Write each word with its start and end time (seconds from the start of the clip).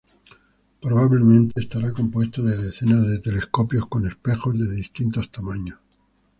Probablemente 0.81 1.59
estará 1.61 1.93
compuesto 1.93 2.41
de 2.41 2.57
decenas 2.57 3.07
de 3.07 3.19
telescopios 3.19 3.85
con 3.87 4.07
espejos 4.07 4.57
de 4.57 4.67
distintos 4.75 5.29
tamaños. 5.31 5.77